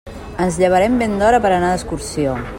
[0.45, 2.35] Ens llevarem ben d'hora per anar d'excursió.